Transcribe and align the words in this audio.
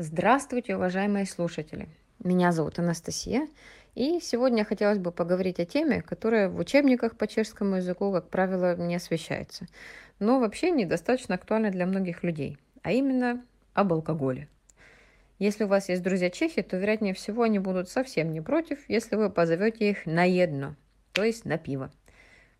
Здравствуйте, 0.00 0.76
уважаемые 0.76 1.26
слушатели! 1.26 1.88
Меня 2.22 2.52
зовут 2.52 2.78
Анастасия, 2.78 3.48
и 3.96 4.20
сегодня 4.22 4.64
хотелось 4.64 4.98
бы 4.98 5.10
поговорить 5.10 5.58
о 5.58 5.64
теме, 5.64 6.02
которая 6.02 6.48
в 6.48 6.56
учебниках 6.60 7.16
по 7.16 7.26
чешскому 7.26 7.78
языку, 7.78 8.12
как 8.12 8.30
правило, 8.30 8.76
не 8.76 8.94
освещается, 8.94 9.66
но 10.20 10.38
вообще 10.38 10.70
недостаточно 10.70 11.34
актуальна 11.34 11.72
для 11.72 11.84
многих 11.84 12.22
людей, 12.22 12.58
а 12.84 12.92
именно 12.92 13.44
об 13.74 13.92
алкоголе. 13.92 14.46
Если 15.40 15.64
у 15.64 15.66
вас 15.66 15.88
есть 15.88 16.04
друзья 16.04 16.30
чехи, 16.30 16.62
то, 16.62 16.76
вероятнее 16.76 17.12
всего, 17.12 17.42
они 17.42 17.58
будут 17.58 17.88
совсем 17.88 18.32
не 18.32 18.40
против, 18.40 18.78
если 18.86 19.16
вы 19.16 19.30
позовете 19.30 19.90
их 19.90 20.06
на 20.06 20.22
едно, 20.22 20.76
то 21.10 21.24
есть 21.24 21.44
на 21.44 21.58
пиво. 21.58 21.90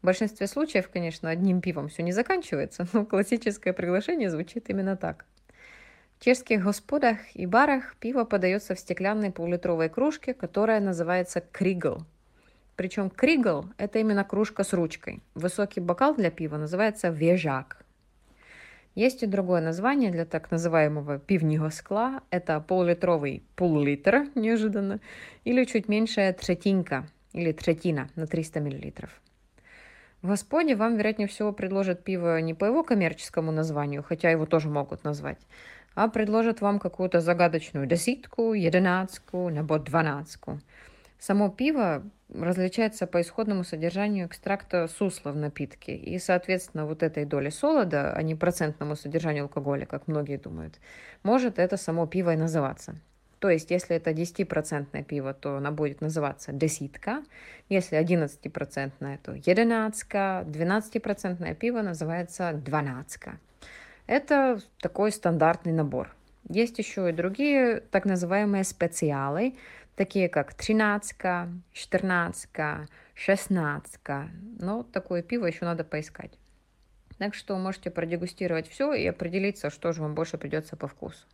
В 0.00 0.06
большинстве 0.06 0.46
случаев, 0.46 0.88
конечно, 0.88 1.28
одним 1.28 1.60
пивом 1.60 1.90
все 1.90 2.02
не 2.02 2.12
заканчивается, 2.12 2.88
но 2.94 3.04
классическое 3.04 3.74
приглашение 3.74 4.30
звучит 4.30 4.70
именно 4.70 4.96
так– 4.96 5.26
в 6.18 6.24
чешских 6.24 6.64
господах 6.64 7.18
и 7.34 7.46
барах 7.46 7.94
пиво 8.00 8.24
подается 8.24 8.74
в 8.74 8.80
стеклянной 8.80 9.30
полулитровой 9.30 9.88
кружке, 9.88 10.34
которая 10.34 10.80
называется 10.80 11.40
кригл. 11.40 12.04
Причем 12.74 13.10
кригл– 13.10 13.66
это 13.78 13.98
именно 13.98 14.24
кружка 14.24 14.64
с 14.64 14.72
ручкой. 14.72 15.22
Высокий 15.34 15.80
бокал 15.80 16.14
для 16.14 16.30
пива 16.30 16.56
называется 16.56 17.08
вежак. 17.08 17.84
Есть 18.94 19.22
и 19.22 19.26
другое 19.26 19.60
название 19.60 20.10
для 20.10 20.24
так 20.24 20.50
называемого 20.50 21.18
пивнего 21.18 21.68
скла. 21.68 22.22
Это 22.30 22.60
полулитровый 22.60 23.42
пол-литр, 23.54 24.26
неожиданно, 24.34 25.00
или 25.44 25.64
чуть 25.64 25.88
меньшая 25.88 26.32
третинка, 26.32 27.06
или 27.34 27.52
третина 27.52 28.08
на 28.14 28.26
300 28.26 28.60
мл. 28.60 28.92
В 30.22 30.28
Господе 30.28 30.74
вам, 30.74 30.96
вероятнее 30.96 31.28
всего, 31.28 31.52
предложат 31.52 32.02
пиво 32.02 32.40
не 32.40 32.54
по 32.54 32.64
его 32.64 32.82
коммерческому 32.82 33.52
названию, 33.52 34.02
хотя 34.02 34.30
его 34.30 34.46
тоже 34.46 34.68
могут 34.68 35.04
назвать, 35.04 35.38
а 35.94 36.08
предложат 36.08 36.60
вам 36.60 36.78
какую-то 36.78 37.20
загадочную 37.20 37.86
десятку, 37.86 38.52
единадцатку, 38.52 39.50
набор 39.50 39.82
двенадцатку. 39.82 40.60
Само 41.18 41.48
пиво 41.48 42.02
различается 42.28 43.06
по 43.06 43.20
исходному 43.20 43.64
содержанию 43.64 44.26
экстракта 44.26 44.88
сусла 44.88 45.32
в 45.32 45.36
напитке. 45.36 45.96
И, 45.96 46.18
соответственно, 46.18 46.86
вот 46.86 47.02
этой 47.02 47.24
доли 47.24 47.48
солода, 47.48 48.12
а 48.12 48.22
не 48.22 48.34
процентному 48.34 48.96
содержанию 48.96 49.44
алкоголя, 49.44 49.86
как 49.86 50.08
многие 50.08 50.36
думают, 50.36 50.78
может 51.22 51.58
это 51.58 51.76
само 51.76 52.06
пиво 52.06 52.34
и 52.34 52.36
называться. 52.36 52.96
То 53.46 53.50
есть, 53.50 53.70
если 53.70 53.94
это 53.94 54.10
10% 54.10 55.04
пиво, 55.04 55.32
то 55.32 55.58
она 55.58 55.70
будет 55.70 56.00
называться 56.00 56.50
десятка. 56.52 57.22
Если 57.68 57.96
11%, 57.96 59.18
то 59.22 59.34
единадцатка. 59.34 60.44
12% 60.48 61.54
пиво 61.54 61.80
называется 61.80 62.52
двенадцатка. 62.52 63.38
Это 64.08 64.58
такой 64.80 65.12
стандартный 65.12 65.72
набор. 65.72 66.12
Есть 66.48 66.80
еще 66.80 67.08
и 67.08 67.12
другие 67.12 67.82
так 67.92 68.04
называемые 68.04 68.64
специалы, 68.64 69.54
такие 69.94 70.28
как 70.28 70.52
13, 70.52 71.16
14, 71.72 72.50
16. 73.14 74.00
Но 74.58 74.82
такое 74.82 75.22
пиво 75.22 75.46
еще 75.46 75.66
надо 75.66 75.84
поискать. 75.84 76.32
Так 77.18 77.36
что 77.36 77.56
можете 77.58 77.92
продегустировать 77.92 78.68
все 78.68 78.92
и 78.92 79.06
определиться, 79.06 79.70
что 79.70 79.92
же 79.92 80.02
вам 80.02 80.16
больше 80.16 80.36
придется 80.36 80.74
по 80.74 80.88
вкусу. 80.88 81.24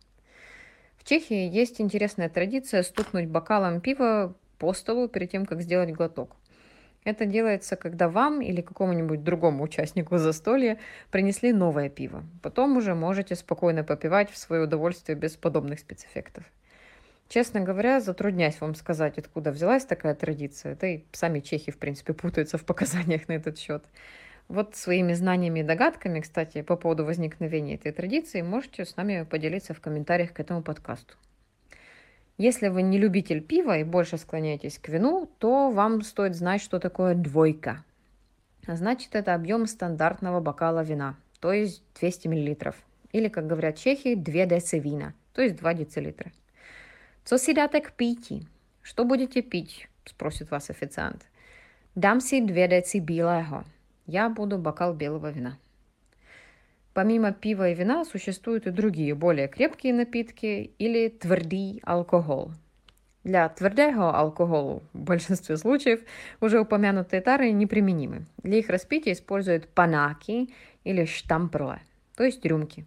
В 1.03 1.09
Чехии 1.09 1.49
есть 1.49 1.81
интересная 1.81 2.29
традиция 2.29 2.81
стукнуть 2.81 3.27
бокалом 3.27 3.81
пива 3.81 4.33
по 4.57 4.71
столу 4.71 5.09
перед 5.09 5.31
тем, 5.31 5.45
как 5.45 5.61
сделать 5.61 5.91
глоток. 5.91 6.37
Это 7.03 7.25
делается, 7.25 7.75
когда 7.75 8.07
вам 8.07 8.41
или 8.41 8.61
какому-нибудь 8.61 9.21
другому 9.21 9.65
участнику 9.65 10.17
застолья 10.17 10.79
принесли 11.11 11.51
новое 11.51 11.89
пиво. 11.89 12.23
Потом 12.41 12.77
уже 12.77 12.95
можете 12.95 13.35
спокойно 13.35 13.83
попивать 13.83 14.31
в 14.31 14.37
свое 14.37 14.63
удовольствие 14.63 15.17
без 15.17 15.35
подобных 15.35 15.79
спецэффектов. 15.79 16.45
Честно 17.27 17.59
говоря, 17.59 17.99
затрудняюсь 17.99 18.61
вам 18.61 18.73
сказать, 18.73 19.17
откуда 19.17 19.51
взялась 19.51 19.83
такая 19.83 20.15
традиция. 20.15 20.77
Да 20.77 20.87
и 20.87 21.03
сами 21.11 21.41
чехи, 21.41 21.73
в 21.73 21.79
принципе, 21.79 22.13
путаются 22.13 22.57
в 22.57 22.63
показаниях 22.63 23.27
на 23.27 23.33
этот 23.33 23.59
счет. 23.59 23.83
Вот 24.47 24.75
своими 24.75 25.13
знаниями 25.13 25.61
и 25.61 25.63
догадками, 25.63 26.19
кстати, 26.19 26.61
по 26.61 26.75
поводу 26.75 27.05
возникновения 27.05 27.75
этой 27.75 27.91
традиции, 27.91 28.41
можете 28.41 28.85
с 28.85 28.95
нами 28.97 29.23
поделиться 29.23 29.73
в 29.73 29.81
комментариях 29.81 30.33
к 30.33 30.39
этому 30.39 30.61
подкасту. 30.61 31.15
Если 32.37 32.67
вы 32.67 32.81
не 32.81 32.97
любитель 32.97 33.41
пива 33.41 33.77
и 33.77 33.83
больше 33.83 34.17
склоняетесь 34.17 34.79
к 34.79 34.89
вину, 34.89 35.29
то 35.37 35.69
вам 35.69 36.01
стоит 36.01 36.35
знать, 36.35 36.61
что 36.61 36.79
такое 36.79 37.13
двойка. 37.15 37.83
Значит, 38.67 39.15
это 39.15 39.35
объем 39.35 39.67
стандартного 39.67 40.39
бокала 40.39 40.83
вина, 40.83 41.15
то 41.39 41.53
есть 41.53 41.83
200 41.99 42.27
мл. 42.27 42.73
Или, 43.11 43.27
как 43.27 43.45
говорят 43.45 43.77
чехи, 43.77 44.15
2 44.15 44.45
деци 44.45 44.79
вина, 44.79 45.13
то 45.33 45.41
есть 45.41 45.55
2 45.57 45.73
децилитра. 45.73 46.31
Co 47.25 47.37
si 47.37 47.53
dáte 47.53 47.79
k 47.79 47.93
pití? 47.97 48.47
Что 48.81 49.05
будете 49.05 49.41
пить? 49.41 49.87
Спросит 50.03 50.51
вас 50.51 50.69
официант. 50.69 51.25
Дам 51.95 52.19
си 52.19 52.41
2 52.41 52.67
деци 52.67 52.99
белого. 52.99 53.63
Я 54.05 54.29
буду 54.29 54.57
бокал 54.57 54.93
белого 54.93 55.31
вина. 55.31 55.57
Помимо 56.93 57.31
пива 57.31 57.69
и 57.69 57.73
вина 57.73 58.05
существуют 58.05 58.67
и 58.67 58.71
другие, 58.71 59.15
более 59.15 59.47
крепкие 59.47 59.93
напитки 59.93 60.71
или 60.77 61.09
твердый 61.09 61.81
алкоголь. 61.83 62.51
Для 63.23 63.47
твердого 63.47 64.17
алкоголя 64.17 64.81
в 64.91 64.99
большинстве 64.99 65.55
случаев 65.57 66.01
уже 66.41 66.59
упомянутые 66.59 67.21
тары 67.21 67.51
неприменимы. 67.51 68.25
Для 68.43 68.59
их 68.59 68.69
распития 68.69 69.13
используют 69.13 69.69
панаки 69.69 70.53
или 70.83 71.05
штампрле, 71.05 71.81
то 72.17 72.23
есть 72.25 72.45
рюмки. 72.45 72.85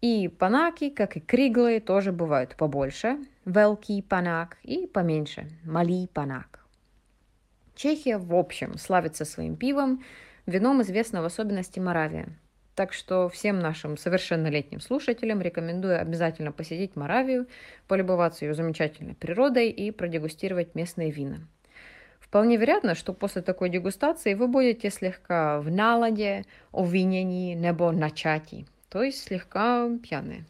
И 0.00 0.28
панаки, 0.28 0.88
как 0.88 1.16
и 1.16 1.20
криглы, 1.20 1.80
тоже 1.80 2.12
бывают 2.12 2.56
побольше, 2.56 3.18
велкий 3.44 4.00
панак 4.00 4.56
и 4.62 4.86
поменьше, 4.86 5.50
малий 5.64 6.08
панак. 6.08 6.59
Чехия, 7.82 8.18
в 8.18 8.34
общем, 8.34 8.76
славится 8.76 9.24
своим 9.24 9.56
пивом, 9.56 10.04
вином 10.44 10.82
известна 10.82 11.22
в 11.22 11.24
особенности 11.24 11.80
Моравия– 11.80 12.28
так 12.74 12.92
что 12.92 13.30
всем 13.30 13.58
нашим 13.58 13.96
совершеннолетним 13.96 14.80
слушателям 14.80 15.40
рекомендую 15.40 15.98
обязательно 15.98 16.52
посетить 16.52 16.94
Моравию, 16.94 17.46
полюбоваться 17.88 18.44
ее 18.44 18.54
замечательной 18.54 19.14
природой 19.14 19.70
и 19.70 19.90
продегустировать 19.90 20.74
местные 20.74 21.10
вина. 21.10 21.40
Вполне 22.18 22.58
вероятно, 22.58 22.94
что 22.94 23.14
после 23.14 23.40
такой 23.40 23.70
дегустации 23.70 24.34
вы 24.34 24.46
будете 24.46 24.90
слегка 24.90 25.60
в 25.60 25.70
наладе, 25.70 26.44
овинении 26.72 27.54
nebo 27.54 27.92
начати, 27.92 28.66
то 28.90 29.02
есть 29.02 29.24
слегка 29.24 29.88
пьяные. 30.02 30.44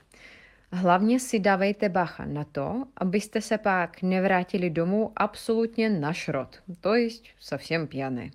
Hlavně 0.73 1.21
si 1.21 1.39
dávejte 1.39 1.89
bacha 1.89 2.25
на 2.25 2.45
то, 2.45 2.85
abyste 2.97 3.41
se 3.41 3.59
pak 3.59 4.03
nevrátili 4.03 4.71
domů 4.71 5.13
absolutně 5.17 5.91
na 5.91 6.13
šrot, 6.13 6.63
то 6.81 6.95
есть 6.95 7.35
совсем 7.41 7.87
пьяные. 7.87 8.31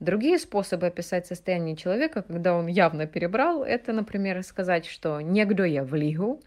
Другие 0.00 0.38
способы 0.38 0.86
описать 0.86 1.26
состояние 1.26 1.74
человека, 1.74 2.22
когда 2.22 2.54
он 2.54 2.66
явно 2.66 3.06
перебрал, 3.06 3.64
это, 3.64 3.92
например, 3.92 4.42
сказать, 4.42 4.84
что 4.84 5.20
«негдо 5.20 5.64
je 5.64 5.82
в 5.82 5.94
лигу», 5.94 6.40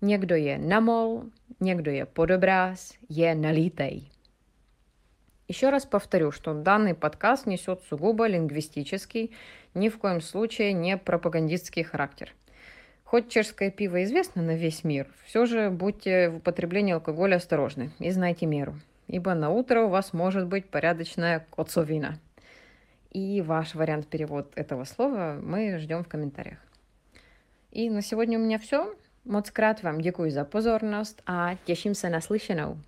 «негдо 0.00 0.36
je 0.36 0.58
намол», 0.58 1.24
«негдо 1.60 1.90
je 1.90 2.06
подобраз», 2.06 2.94
«je 3.08 3.34
налитей». 3.34 4.10
Еще 5.48 5.68
раз 5.68 5.84
повторю, 5.84 6.32
что 6.32 6.54
данный 6.54 6.94
подкаст 6.94 7.46
несет 7.46 7.82
сугубо 7.90 8.26
лингвистический, 8.26 9.32
ни 9.74 9.90
в 9.90 9.98
коем 9.98 10.22
случае 10.22 10.72
не 10.72 10.96
пропагандистский 10.96 11.82
характер. 11.82 12.34
Хоть 13.14 13.28
чешское 13.28 13.70
пиво 13.70 14.02
известно 14.02 14.42
на 14.42 14.56
весь 14.56 14.82
мир, 14.82 15.06
все 15.24 15.46
же 15.46 15.70
будьте 15.70 16.30
в 16.30 16.38
употреблении 16.38 16.94
алкоголя 16.94 17.36
осторожны 17.36 17.92
и 18.00 18.10
знайте 18.10 18.44
меру, 18.44 18.74
ибо 19.06 19.34
на 19.34 19.50
утро 19.50 19.82
у 19.82 19.88
вас 19.88 20.12
может 20.12 20.48
быть 20.48 20.66
порядочная 20.66 21.46
коцовина– 21.50 22.18
и 23.14 23.40
ваш 23.42 23.76
вариант 23.76 24.08
перевод 24.08 24.52
этого 24.56 24.82
слова 24.82 25.38
мы 25.40 25.78
ждем 25.78 26.02
в 26.02 26.08
комментариях. 26.08 26.58
И 27.70 27.88
на 27.88 28.02
сегодня 28.02 28.36
у 28.36 28.42
меня 28.42 28.58
все. 28.58 28.92
Vám 29.24 29.98
děkuji 29.98 30.30
za 30.30 30.44
pozornost 30.44 31.22
a 31.26 31.54
těším 31.64 31.94
se 31.94 32.10
na 32.10 32.20
slyšenou. 32.20 32.78